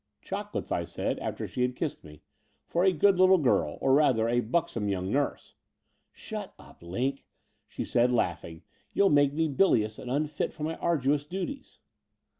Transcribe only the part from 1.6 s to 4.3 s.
had kissed me, *'for a good little girl, or, rather,